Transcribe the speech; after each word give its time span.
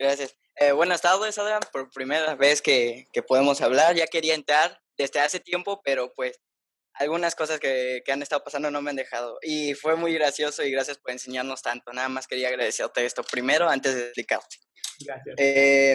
gracias. 0.00 0.36
Eh, 0.56 0.72
buenas 0.72 1.00
tardes, 1.00 1.38
Adrián. 1.38 1.60
Por 1.72 1.90
primera 1.90 2.34
vez 2.34 2.60
que, 2.60 3.06
que, 3.12 3.22
podemos 3.22 3.60
hablar. 3.60 3.94
Ya 3.94 4.06
quería 4.06 4.34
entrar 4.34 4.80
desde 4.96 5.20
hace 5.20 5.40
tiempo, 5.40 5.80
pero 5.84 6.12
pues 6.14 6.40
algunas 6.94 7.34
cosas 7.34 7.60
que, 7.60 8.02
que, 8.04 8.12
han 8.12 8.22
estado 8.22 8.42
pasando 8.42 8.70
no 8.70 8.82
me 8.82 8.90
han 8.90 8.96
dejado. 8.96 9.38
Y 9.42 9.74
fue 9.74 9.96
muy 9.96 10.12
gracioso 10.14 10.64
y 10.64 10.70
gracias 10.70 10.98
por 10.98 11.12
enseñarnos 11.12 11.62
tanto. 11.62 11.92
Nada 11.92 12.08
más 12.08 12.26
quería 12.26 12.48
agradecerte 12.48 13.04
esto 13.04 13.22
primero 13.22 13.68
antes 13.68 13.94
de 13.94 14.02
explicarte. 14.02 14.56
Gracias. 15.04 15.34
Eh, 15.38 15.94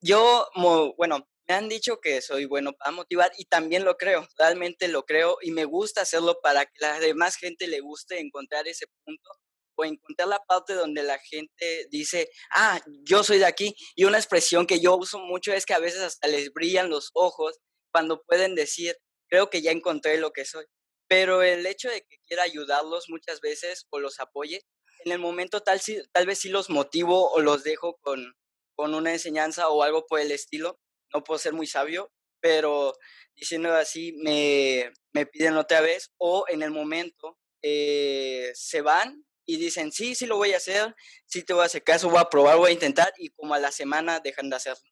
yo, 0.00 0.48
bueno, 0.96 1.28
me 1.48 1.54
han 1.54 1.68
dicho 1.68 2.00
que 2.00 2.20
soy 2.20 2.44
bueno 2.46 2.72
para 2.72 2.90
motivar 2.90 3.32
y 3.38 3.44
también 3.44 3.84
lo 3.84 3.96
creo, 3.96 4.26
realmente 4.38 4.88
lo 4.88 5.04
creo 5.04 5.38
y 5.40 5.50
me 5.50 5.64
gusta 5.64 6.02
hacerlo 6.02 6.40
para 6.42 6.64
que 6.64 6.72
la 6.80 6.98
demás 7.00 7.36
gente 7.36 7.66
le 7.66 7.80
guste 7.80 8.20
encontrar 8.20 8.66
ese 8.68 8.86
punto 9.04 9.30
o 9.76 9.84
encontrar 9.84 10.28
la 10.28 10.40
parte 10.40 10.74
donde 10.74 11.02
la 11.02 11.18
gente 11.18 11.86
dice, 11.90 12.30
ah, 12.52 12.80
yo 13.04 13.22
soy 13.24 13.38
de 13.38 13.46
aquí. 13.46 13.74
Y 13.94 14.04
una 14.04 14.18
expresión 14.18 14.66
que 14.66 14.80
yo 14.80 14.96
uso 14.96 15.18
mucho 15.18 15.52
es 15.52 15.66
que 15.66 15.74
a 15.74 15.78
veces 15.78 16.00
hasta 16.00 16.28
les 16.28 16.52
brillan 16.52 16.90
los 16.90 17.10
ojos 17.14 17.58
cuando 17.92 18.22
pueden 18.22 18.54
decir, 18.54 18.96
creo 19.28 19.50
que 19.50 19.62
ya 19.62 19.70
encontré 19.70 20.18
lo 20.18 20.32
que 20.32 20.44
soy. 20.44 20.66
Pero 21.08 21.42
el 21.42 21.66
hecho 21.66 21.90
de 21.90 22.00
que 22.02 22.16
quiera 22.26 22.42
ayudarlos 22.42 23.06
muchas 23.08 23.40
veces 23.40 23.86
o 23.90 23.98
los 23.98 24.18
apoye, 24.20 24.62
en 25.04 25.12
el 25.12 25.18
momento 25.18 25.60
tal, 25.60 25.80
tal 26.12 26.26
vez 26.26 26.38
sí 26.38 26.48
los 26.48 26.70
motivo 26.70 27.30
o 27.32 27.40
los 27.40 27.64
dejo 27.64 27.98
con, 28.00 28.34
con 28.74 28.94
una 28.94 29.12
enseñanza 29.12 29.68
o 29.68 29.82
algo 29.82 30.06
por 30.06 30.20
el 30.20 30.30
estilo. 30.30 30.78
No 31.12 31.22
puedo 31.24 31.38
ser 31.38 31.52
muy 31.52 31.66
sabio, 31.66 32.12
pero 32.40 32.94
diciendo 33.34 33.72
así, 33.74 34.12
me, 34.22 34.92
me 35.12 35.26
piden 35.26 35.56
otra 35.56 35.80
vez 35.80 36.12
o 36.18 36.44
en 36.48 36.62
el 36.62 36.70
momento 36.70 37.38
eh, 37.62 38.50
se 38.54 38.80
van 38.80 39.24
y 39.44 39.56
dicen, 39.56 39.92
sí, 39.92 40.14
sí 40.14 40.26
lo 40.26 40.36
voy 40.36 40.52
a 40.52 40.58
hacer, 40.58 40.94
sí 41.26 41.42
te 41.42 41.52
voy 41.52 41.62
a 41.62 41.66
hacer 41.66 41.82
caso, 41.82 42.08
voy 42.08 42.20
a 42.20 42.28
probar, 42.28 42.56
voy 42.56 42.70
a 42.70 42.74
intentar, 42.74 43.12
y 43.18 43.30
como 43.30 43.54
a 43.54 43.58
la 43.58 43.72
semana 43.72 44.20
dejan 44.20 44.50
de 44.50 44.56
hacerlo. 44.56 44.88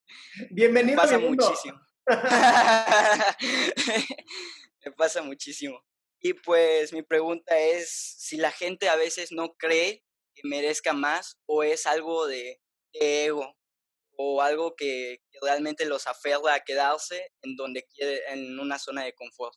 Bienvenido. 0.52 0.98
pasa 0.98 1.18
muchísimo. 1.18 1.80
Me 4.86 4.92
pasa 4.92 5.22
muchísimo. 5.22 5.82
Y 6.20 6.34
pues 6.34 6.94
mi 6.94 7.04
pregunta 7.04 7.58
es 7.58 8.16
si 8.20 8.38
la 8.38 8.52
gente 8.52 8.90
a 8.90 8.96
veces 8.96 9.32
no 9.32 9.54
cree 9.54 10.04
que 10.34 10.48
merezca 10.48 10.94
más 10.94 11.40
o 11.46 11.64
es 11.64 11.86
algo 11.86 12.28
de, 12.28 12.60
ego 12.94 13.56
o 14.18 14.42
algo 14.42 14.76
que, 14.76 15.22
que, 15.30 15.40
realmente 15.42 15.86
los 15.86 16.08
aferra 16.08 16.56
a 16.56 16.64
quedarse 16.64 17.32
en 17.44 17.56
donde 17.56 17.86
quiere, 17.94 18.22
en 18.30 18.60
una 18.60 18.80
zona 18.80 19.04
de 19.04 19.14
confort. 19.14 19.56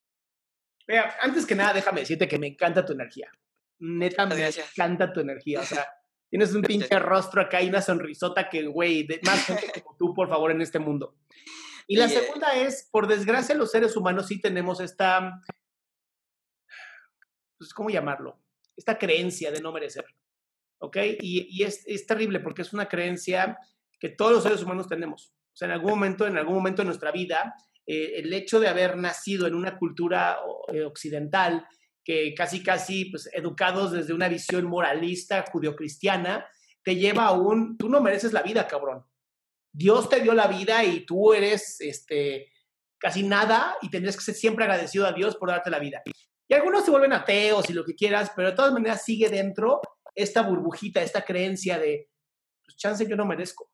Mira, 0.86 1.17
antes 1.20 1.47
que 1.47 1.55
nada, 1.55 1.73
déjame 1.73 2.00
decirte 2.00 2.28
que 2.28 2.39
me 2.39 2.48
encanta 2.48 2.84
tu 2.84 2.92
energía. 2.92 3.31
Neta, 3.78 4.27
me 4.27 4.47
encanta 4.47 5.12
tu 5.12 5.20
energía. 5.20 5.61
O 5.61 5.64
sea, 5.64 5.86
tienes 6.28 6.55
un 6.55 6.62
pinche 6.62 6.98
rostro 6.98 7.42
acá 7.42 7.62
y 7.62 7.69
una 7.69 7.81
sonrisota 7.81 8.48
que, 8.48 8.67
güey, 8.67 9.06
más 9.25 9.45
gente 9.45 9.83
como 9.84 9.97
tú, 9.97 10.14
por 10.14 10.28
favor, 10.28 10.51
en 10.51 10.61
este 10.61 10.78
mundo. 10.78 11.17
Y 11.86 11.97
la 11.97 12.08
segunda 12.08 12.55
es, 12.55 12.89
por 12.91 13.08
desgracia, 13.08 13.55
los 13.55 13.73
seres 13.73 13.97
humanos 13.97 14.28
sí 14.28 14.41
tenemos 14.41 14.81
esta, 14.81 15.41
pues, 17.58 17.74
¿cómo 17.74 17.91
llamarlo? 17.91 18.41
Esta 18.77 18.97
creencia 18.97 19.51
de 19.51 19.61
no 19.61 19.73
merecer. 19.73 20.07
¿Ok? 20.79 20.97
Y, 21.20 21.48
y 21.51 21.64
es, 21.64 21.83
es, 21.86 22.07
terrible 22.07 22.41
porque 22.41 22.62
es 22.62 22.73
una 22.73 22.89
creencia 22.89 23.58
que 23.98 24.08
todos 24.08 24.33
los 24.33 24.42
seres 24.42 24.62
humanos 24.62 24.89
tenemos. 24.89 25.35
O 25.52 25.57
sea, 25.57 25.67
en 25.67 25.73
algún 25.73 25.91
momento, 25.91 26.27
en 26.27 26.39
algún 26.39 26.55
momento 26.55 26.80
de 26.80 26.86
nuestra 26.86 27.12
vida, 27.12 27.55
eh, 27.92 28.20
el 28.20 28.33
hecho 28.33 28.61
de 28.61 28.68
haber 28.68 28.96
nacido 28.96 29.48
en 29.48 29.55
una 29.56 29.77
cultura 29.77 30.39
eh, 30.73 30.84
occidental, 30.84 31.67
que 32.05 32.33
casi, 32.36 32.62
casi, 32.62 33.06
pues, 33.06 33.28
educados 33.33 33.90
desde 33.90 34.12
una 34.12 34.28
visión 34.28 34.67
moralista 34.67 35.45
judio-cristiana, 35.51 36.46
te 36.84 36.95
lleva 36.95 37.24
a 37.27 37.33
un, 37.33 37.77
tú 37.77 37.89
no 37.89 38.00
mereces 38.00 38.33
la 38.33 38.42
vida, 38.42 38.68
cabrón. 38.68 39.05
Dios 39.73 40.08
te 40.08 40.20
dio 40.20 40.34
la 40.34 40.46
vida 40.46 40.84
y 40.84 41.05
tú 41.05 41.33
eres, 41.33 41.80
este, 41.80 42.52
casi 42.96 43.24
nada 43.24 43.77
y 43.83 43.90
tendrías 43.90 44.14
que 44.14 44.23
ser 44.23 44.36
siempre 44.36 44.67
agradecido 44.67 45.05
a 45.05 45.12
Dios 45.12 45.34
por 45.34 45.48
darte 45.48 45.68
la 45.68 45.80
vida. 45.80 46.00
Y 46.46 46.55
algunos 46.55 46.84
se 46.84 46.92
vuelven 46.92 47.12
ateos 47.12 47.68
y 47.70 47.73
lo 47.73 47.84
que 47.84 47.96
quieras, 47.96 48.30
pero 48.36 48.50
de 48.50 48.56
todas 48.56 48.73
maneras 48.73 49.05
sigue 49.05 49.29
dentro 49.29 49.80
esta 50.14 50.42
burbujita, 50.42 51.02
esta 51.02 51.24
creencia 51.24 51.77
de, 51.77 52.08
pues 52.64 52.77
chance 52.77 53.05
yo 53.05 53.17
no 53.17 53.27
merezco. 53.27 53.68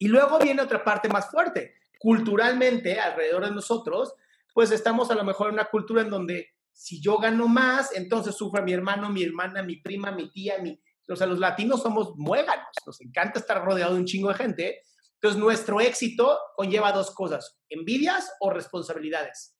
Y 0.00 0.08
luego 0.08 0.40
viene 0.40 0.62
otra 0.62 0.82
parte 0.82 1.08
más 1.08 1.30
fuerte 1.30 1.81
culturalmente 2.02 2.98
alrededor 2.98 3.44
de 3.44 3.52
nosotros, 3.52 4.14
pues 4.52 4.72
estamos 4.72 5.10
a 5.10 5.14
lo 5.14 5.22
mejor 5.22 5.48
en 5.48 5.54
una 5.54 5.66
cultura 5.66 6.02
en 6.02 6.10
donde 6.10 6.48
si 6.72 7.00
yo 7.00 7.18
gano 7.18 7.46
más, 7.46 7.94
entonces 7.94 8.34
sufre 8.34 8.60
mi 8.62 8.72
hermano, 8.72 9.08
mi 9.08 9.22
hermana, 9.22 9.62
mi 9.62 9.76
prima, 9.76 10.10
mi 10.10 10.30
tía, 10.32 10.58
mi... 10.58 10.78
O 11.08 11.16
sea, 11.16 11.26
los 11.26 11.38
latinos 11.38 11.82
somos 11.82 12.14
muéganos, 12.16 12.66
nos 12.86 13.00
encanta 13.00 13.38
estar 13.38 13.64
rodeado 13.64 13.94
de 13.94 14.00
un 14.00 14.06
chingo 14.06 14.28
de 14.28 14.34
gente. 14.34 14.80
Entonces, 15.14 15.40
nuestro 15.40 15.80
éxito 15.80 16.38
conlleva 16.56 16.90
dos 16.90 17.12
cosas, 17.12 17.58
envidias 17.68 18.32
o 18.40 18.50
responsabilidades. 18.50 19.56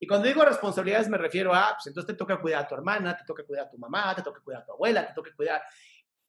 Y 0.00 0.06
cuando 0.06 0.28
digo 0.28 0.44
responsabilidades 0.44 1.08
me 1.08 1.18
refiero 1.18 1.54
a, 1.54 1.74
pues 1.74 1.88
entonces 1.88 2.06
te 2.06 2.14
toca 2.14 2.40
cuidar 2.40 2.64
a 2.64 2.68
tu 2.68 2.74
hermana, 2.74 3.16
te 3.16 3.24
toca 3.24 3.44
cuidar 3.44 3.66
a 3.66 3.70
tu 3.70 3.78
mamá, 3.78 4.14
te 4.14 4.22
toca 4.22 4.40
cuidar 4.40 4.62
a 4.62 4.64
tu 4.64 4.72
abuela, 4.72 5.06
te 5.06 5.14
toca 5.14 5.30
cuidar... 5.36 5.62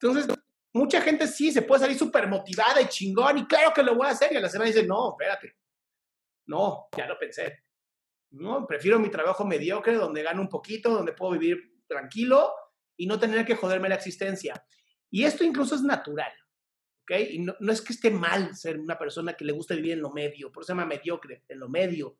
Entonces, 0.01 0.27
mucha 0.73 1.01
gente 1.01 1.27
sí 1.27 1.51
se 1.51 1.61
puede 1.61 1.81
salir 1.81 1.97
súper 1.97 2.27
motivada 2.27 2.81
y 2.81 2.87
chingón 2.87 3.39
y 3.39 3.45
claro 3.45 3.73
que 3.73 3.83
lo 3.83 3.95
voy 3.95 4.07
a 4.07 4.11
hacer 4.11 4.31
y 4.33 4.37
a 4.37 4.41
la 4.41 4.49
semana 4.49 4.69
dice, 4.69 4.85
no, 4.85 5.11
espérate, 5.11 5.55
no, 6.47 6.87
ya 6.95 7.07
lo 7.07 7.17
pensé. 7.17 7.63
No, 8.31 8.67
prefiero 8.67 8.99
mi 8.99 9.09
trabajo 9.09 9.45
mediocre 9.45 9.95
donde 9.95 10.21
gano 10.21 10.41
un 10.41 10.49
poquito, 10.49 10.89
donde 10.91 11.13
puedo 11.13 11.33
vivir 11.33 11.79
tranquilo 11.87 12.53
y 12.95 13.07
no 13.07 13.19
tener 13.19 13.45
que 13.45 13.55
joderme 13.55 13.89
la 13.89 13.95
existencia. 13.95 14.63
Y 15.09 15.23
esto 15.23 15.43
incluso 15.43 15.73
es 15.73 15.81
natural, 15.81 16.31
¿ok? 17.03 17.19
Y 17.31 17.39
no, 17.39 17.55
no 17.59 17.71
es 17.71 17.81
que 17.81 17.93
esté 17.93 18.11
mal 18.11 18.55
ser 18.55 18.79
una 18.79 18.99
persona 18.99 19.33
que 19.33 19.45
le 19.45 19.53
gusta 19.53 19.73
vivir 19.73 19.93
en 19.93 20.01
lo 20.01 20.11
medio, 20.11 20.51
por 20.51 20.61
eso 20.61 20.67
se 20.67 20.73
llama 20.73 20.85
mediocre, 20.85 21.43
en 21.47 21.59
lo 21.59 21.69
medio. 21.69 22.19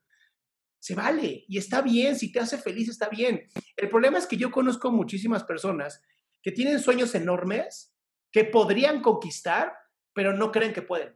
Se 0.79 0.95
vale 0.95 1.45
y 1.47 1.57
está 1.57 1.81
bien, 1.81 2.15
si 2.15 2.31
te 2.31 2.39
hace 2.39 2.57
feliz 2.57 2.89
está 2.89 3.09
bien. 3.09 3.47
El 3.75 3.89
problema 3.89 4.17
es 4.17 4.25
que 4.25 4.38
yo 4.38 4.49
conozco 4.49 4.91
muchísimas 4.91 5.43
personas 5.43 6.01
que 6.41 6.51
tienen 6.51 6.79
sueños 6.79 7.13
enormes, 7.15 7.93
que 8.31 8.45
podrían 8.45 9.01
conquistar, 9.01 9.73
pero 10.13 10.34
no 10.34 10.51
creen 10.51 10.73
que 10.73 10.81
pueden. 10.81 11.16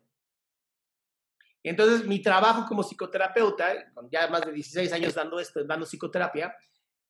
Entonces, 1.64 2.06
mi 2.06 2.22
trabajo 2.22 2.66
como 2.68 2.84
psicoterapeuta, 2.84 3.94
con 3.94 4.10
ya 4.10 4.28
más 4.28 4.46
de 4.46 4.52
16 4.52 4.92
años 4.92 5.14
dando 5.14 5.40
esto, 5.40 5.64
dando 5.64 5.86
psicoterapia, 5.86 6.54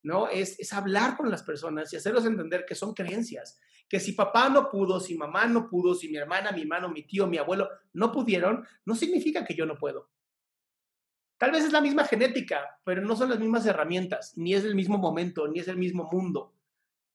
¿no? 0.03 0.27
Es, 0.27 0.59
es 0.59 0.71
hablar 0.73 1.17
con 1.17 1.31
las 1.31 1.41
personas 1.41 1.91
y 1.91 1.95
hacerlos 1.95 2.25
entender 2.25 2.65
que 2.65 2.75
son 2.75 2.93
creencias, 2.93 3.59
que 3.89 3.99
si 3.99 4.11
papá 4.11 4.49
no 4.49 4.69
pudo, 4.69 4.99
si 4.99 5.17
mamá 5.17 5.47
no 5.47 5.67
pudo, 5.67 5.95
si 5.95 6.07
mi 6.07 6.17
hermana, 6.17 6.51
mi 6.51 6.61
hermano, 6.61 6.89
mi 6.89 7.03
tío, 7.03 7.25
mi 7.25 7.37
abuelo 7.37 7.69
no 7.93 8.11
pudieron, 8.11 8.65
no 8.85 8.95
significa 8.95 9.43
que 9.43 9.55
yo 9.55 9.65
no 9.65 9.75
puedo. 9.75 10.11
Tal 11.37 11.51
vez 11.51 11.65
es 11.65 11.73
la 11.73 11.81
misma 11.81 12.05
genética, 12.05 12.79
pero 12.83 13.01
no 13.01 13.15
son 13.15 13.29
las 13.29 13.39
mismas 13.39 13.65
herramientas, 13.65 14.37
ni 14.37 14.53
es 14.53 14.63
el 14.63 14.75
mismo 14.75 14.97
momento, 14.97 15.47
ni 15.47 15.59
es 15.59 15.67
el 15.67 15.77
mismo 15.77 16.07
mundo. 16.11 16.53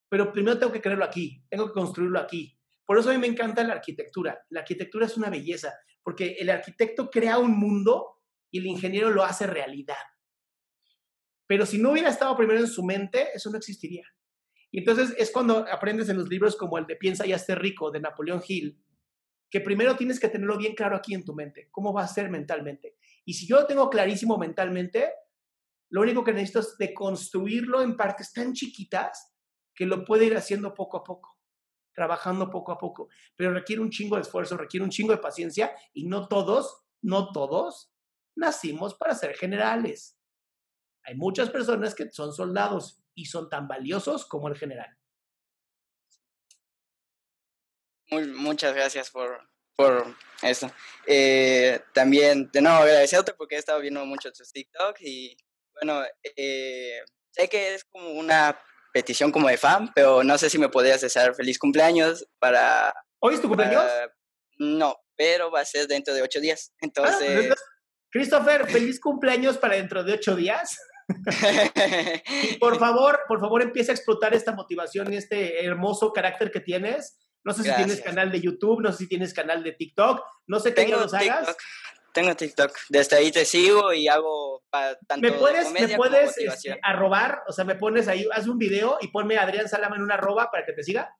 Pero 0.08 0.32
primero 0.32 0.58
tengo 0.58 0.72
que 0.72 0.82
creerlo 0.82 1.04
aquí, 1.04 1.44
tengo 1.48 1.68
que 1.68 1.72
construirlo 1.72 2.18
aquí, 2.18 2.57
por 2.88 2.98
eso 2.98 3.10
a 3.10 3.12
mí 3.12 3.18
me 3.18 3.26
encanta 3.26 3.62
la 3.64 3.74
arquitectura. 3.74 4.46
La 4.48 4.60
arquitectura 4.60 5.04
es 5.04 5.14
una 5.18 5.28
belleza, 5.28 5.74
porque 6.02 6.36
el 6.38 6.48
arquitecto 6.48 7.10
crea 7.10 7.36
un 7.36 7.50
mundo 7.50 8.22
y 8.50 8.60
el 8.60 8.66
ingeniero 8.66 9.10
lo 9.10 9.24
hace 9.24 9.46
realidad. 9.46 10.06
Pero 11.46 11.66
si 11.66 11.76
no 11.76 11.90
hubiera 11.90 12.08
estado 12.08 12.34
primero 12.34 12.60
en 12.60 12.66
su 12.66 12.82
mente, 12.82 13.28
eso 13.34 13.50
no 13.50 13.58
existiría. 13.58 14.06
Y 14.70 14.78
entonces 14.78 15.14
es 15.18 15.30
cuando 15.30 15.66
aprendes 15.70 16.08
en 16.08 16.16
los 16.16 16.30
libros 16.30 16.56
como 16.56 16.78
el 16.78 16.86
de 16.86 16.96
Piensa 16.96 17.26
y 17.26 17.34
hazte 17.34 17.54
rico 17.54 17.90
de 17.90 18.00
Napoleón 18.00 18.42
Hill, 18.48 18.82
que 19.50 19.60
primero 19.60 19.94
tienes 19.94 20.18
que 20.18 20.30
tenerlo 20.30 20.56
bien 20.56 20.74
claro 20.74 20.96
aquí 20.96 21.12
en 21.12 21.26
tu 21.26 21.34
mente, 21.34 21.68
cómo 21.70 21.92
va 21.92 22.04
a 22.04 22.08
ser 22.08 22.30
mentalmente. 22.30 22.96
Y 23.26 23.34
si 23.34 23.46
yo 23.46 23.60
lo 23.60 23.66
tengo 23.66 23.90
clarísimo 23.90 24.38
mentalmente, 24.38 25.12
lo 25.90 26.00
único 26.00 26.24
que 26.24 26.32
necesito 26.32 26.60
es 26.60 26.78
deconstruirlo 26.78 27.82
en 27.82 27.98
partes 27.98 28.32
tan 28.32 28.54
chiquitas 28.54 29.36
que 29.74 29.84
lo 29.84 30.06
puede 30.06 30.24
ir 30.24 30.38
haciendo 30.38 30.72
poco 30.72 30.96
a 30.96 31.04
poco 31.04 31.37
trabajando 31.98 32.48
poco 32.48 32.70
a 32.70 32.78
poco, 32.78 33.08
pero 33.34 33.52
requiere 33.52 33.82
un 33.82 33.90
chingo 33.90 34.14
de 34.14 34.22
esfuerzo, 34.22 34.56
requiere 34.56 34.84
un 34.84 34.90
chingo 34.90 35.10
de 35.10 35.18
paciencia 35.18 35.74
y 35.92 36.06
no 36.06 36.28
todos, 36.28 36.84
no 37.02 37.32
todos 37.32 37.92
nacimos 38.36 38.94
para 38.94 39.16
ser 39.16 39.34
generales. 39.34 40.16
Hay 41.02 41.16
muchas 41.16 41.50
personas 41.50 41.96
que 41.96 42.08
son 42.10 42.32
soldados 42.32 43.02
y 43.14 43.24
son 43.24 43.50
tan 43.50 43.66
valiosos 43.66 44.26
como 44.26 44.46
el 44.46 44.56
general. 44.56 44.96
muchas 48.36 48.74
gracias 48.74 49.10
por, 49.10 49.40
por 49.74 50.14
eso. 50.42 50.70
Eh, 51.04 51.80
también, 51.92 52.48
de 52.52 52.62
nuevo, 52.62 52.78
agradecerte 52.78 53.34
porque 53.34 53.56
he 53.56 53.58
estado 53.58 53.80
viendo 53.80 54.06
mucho 54.06 54.30
tus 54.30 54.52
TikTok 54.52 55.00
y 55.00 55.36
bueno, 55.74 56.04
eh, 56.36 57.00
sé 57.32 57.48
que 57.48 57.74
es 57.74 57.84
como 57.84 58.12
una 58.12 58.56
petición 58.92 59.32
como 59.32 59.48
de 59.48 59.56
fan, 59.56 59.90
pero 59.94 60.22
no 60.24 60.38
sé 60.38 60.50
si 60.50 60.58
me 60.58 60.68
podrías 60.68 61.00
desear 61.00 61.34
feliz 61.34 61.58
cumpleaños 61.58 62.26
para... 62.38 62.92
¿Hoy 63.20 63.34
es 63.34 63.42
tu 63.42 63.48
cumpleaños? 63.48 63.84
no, 64.58 64.96
pero 65.16 65.50
va 65.50 65.60
a 65.60 65.64
ser 65.64 65.86
dentro 65.86 66.14
de 66.14 66.22
ocho 66.22 66.40
días. 66.40 66.72
Ah, 66.74 66.88
pues 66.94 67.20
entonces... 67.20 67.54
Christopher, 68.10 68.68
feliz 68.68 69.00
cumpleaños 69.00 69.58
para 69.58 69.76
dentro 69.76 70.02
de 70.02 70.14
ocho 70.14 70.34
días. 70.34 70.78
y 72.44 72.56
por 72.56 72.78
favor, 72.78 73.20
por 73.28 73.40
favor, 73.40 73.62
empieza 73.62 73.92
a 73.92 73.94
explotar 73.94 74.34
esta 74.34 74.52
motivación 74.52 75.12
y 75.12 75.16
este 75.16 75.64
hermoso 75.64 76.12
carácter 76.12 76.50
que 76.50 76.60
tienes. 76.60 77.18
No 77.44 77.54
sé 77.54 77.62
si 77.62 77.72
tienes 77.74 78.00
canal 78.00 78.30
de 78.30 78.40
YouTube, 78.40 78.82
no 78.82 78.92
sé 78.92 78.98
si 78.98 79.08
tienes 79.08 79.32
canal 79.32 79.62
de 79.62 79.72
TikTok, 79.72 80.22
no 80.48 80.60
sé 80.60 80.74
qué 80.74 80.88
los 80.88 81.14
hagas. 81.14 81.56
Tengo 82.12 82.34
TikTok. 82.34 82.76
Desde 82.88 83.16
ahí 83.16 83.30
te 83.30 83.44
sigo 83.44 83.92
y 83.92 84.08
hago 84.08 84.62
tanto 85.06 85.28
¿Me 85.28 85.32
puedes, 85.32 85.70
¿me 85.70 85.96
puedes 85.96 86.36
este, 86.38 86.78
arrobar? 86.82 87.42
O 87.46 87.52
sea, 87.52 87.64
me 87.64 87.76
pones 87.76 88.08
ahí, 88.08 88.26
haz 88.32 88.48
un 88.48 88.58
video 88.58 88.98
y 89.00 89.08
ponme 89.08 89.36
a 89.36 89.42
Adrián 89.42 89.68
Salama 89.68 89.96
en 89.96 90.02
una 90.02 90.14
arroba 90.14 90.50
para 90.50 90.64
que 90.64 90.72
te 90.72 90.82
siga. 90.82 91.14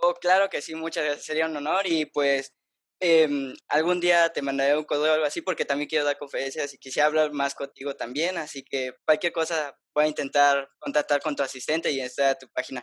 Oh, 0.00 0.14
claro 0.14 0.48
que 0.50 0.60
sí, 0.60 0.74
muchas 0.74 1.04
gracias. 1.04 1.26
Sería 1.26 1.46
un 1.46 1.56
honor 1.56 1.86
y 1.86 2.06
pues 2.06 2.54
Em, 3.00 3.54
algún 3.68 4.00
día 4.00 4.32
te 4.32 4.40
mandaré 4.40 4.76
un 4.78 4.84
correo 4.84 5.10
o 5.10 5.14
algo 5.14 5.26
así 5.26 5.42
porque 5.42 5.64
también 5.64 5.88
quiero 5.88 6.04
dar 6.04 6.16
conferencias 6.16 6.72
y 6.72 6.78
quisiera 6.78 7.06
hablar 7.06 7.32
más 7.32 7.54
contigo 7.54 7.94
también, 7.96 8.38
así 8.38 8.64
que 8.64 8.94
cualquier 9.04 9.32
cosa 9.32 9.76
voy 9.94 10.04
a 10.04 10.08
intentar 10.08 10.70
contactar 10.78 11.20
con 11.20 11.36
tu 11.36 11.42
asistente 11.42 11.90
y 11.90 12.00
estar 12.00 12.30
a 12.30 12.38
tu 12.38 12.48
página. 12.48 12.82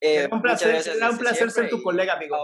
Eh, 0.00 0.28
un 0.30 0.42
placer, 0.42 0.82
será 0.82 1.10
un 1.10 1.18
placer 1.18 1.50
ser 1.50 1.68
tu 1.68 1.82
colega, 1.82 2.14
amigo. 2.14 2.36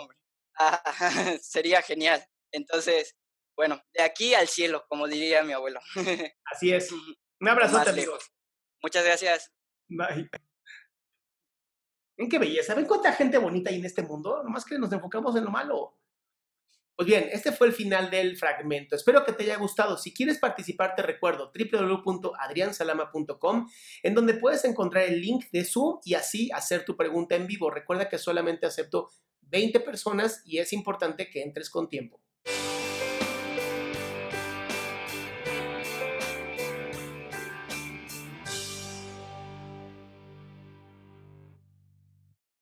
sería 1.42 1.82
genial. 1.82 2.24
Entonces, 2.52 3.16
bueno, 3.60 3.78
de 3.92 4.02
aquí 4.02 4.32
al 4.32 4.48
cielo, 4.48 4.86
como 4.88 5.06
diría 5.06 5.42
mi 5.42 5.52
abuelo. 5.52 5.80
Así 6.50 6.72
es. 6.72 6.90
Un 6.90 7.46
abrazo, 7.46 7.76
amigos. 7.76 8.32
Muchas 8.82 9.04
gracias. 9.04 9.52
Bye. 9.86 10.30
¿En 12.16 12.30
qué 12.30 12.38
belleza? 12.38 12.74
¿Ven 12.74 12.86
cuánta 12.86 13.12
gente 13.12 13.36
bonita 13.36 13.68
hay 13.68 13.76
en 13.76 13.84
este 13.84 14.00
mundo? 14.00 14.42
Nomás 14.42 14.64
que 14.64 14.78
nos 14.78 14.90
enfocamos 14.94 15.36
en 15.36 15.44
lo 15.44 15.50
malo. 15.50 15.98
Pues 16.96 17.06
bien, 17.06 17.28
este 17.32 17.52
fue 17.52 17.66
el 17.66 17.74
final 17.74 18.08
del 18.08 18.38
fragmento. 18.38 18.96
Espero 18.96 19.26
que 19.26 19.34
te 19.34 19.42
haya 19.42 19.58
gustado. 19.58 19.98
Si 19.98 20.14
quieres 20.14 20.38
participar, 20.38 20.94
te 20.94 21.02
recuerdo 21.02 21.52
www.adriansalama.com, 21.52 23.70
en 24.02 24.14
donde 24.14 24.32
puedes 24.32 24.64
encontrar 24.64 25.04
el 25.04 25.20
link 25.20 25.50
de 25.52 25.66
Zoom 25.66 26.00
y 26.02 26.14
así 26.14 26.50
hacer 26.50 26.86
tu 26.86 26.96
pregunta 26.96 27.36
en 27.36 27.46
vivo. 27.46 27.70
Recuerda 27.70 28.08
que 28.08 28.16
solamente 28.16 28.64
acepto 28.64 29.10
20 29.42 29.80
personas 29.80 30.40
y 30.46 30.60
es 30.60 30.72
importante 30.72 31.28
que 31.28 31.42
entres 31.42 31.68
con 31.68 31.90
tiempo. 31.90 32.22